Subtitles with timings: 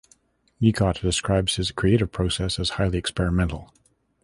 [0.59, 3.71] Nicot describes his creative process as highly experimental.